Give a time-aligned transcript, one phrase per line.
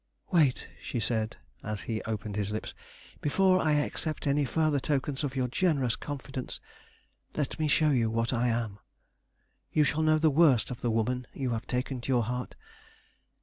[0.31, 2.73] Wait!" said she, as he opened his lips.
[3.21, 6.59] "Before I accept any further tokens of your generous confidence,
[7.35, 8.79] let me show you what I am.
[9.71, 12.55] You shall know the worst of the woman you have taken to your heart.